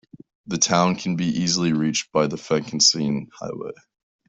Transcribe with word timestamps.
The 0.47 0.57
town 0.57 0.95
can 0.95 1.15
be 1.15 1.25
easily 1.27 1.73
reached 1.73 2.11
by 2.11 2.25
the 2.25 2.35
Phetkasem 2.35 3.27
highway. 3.39 3.73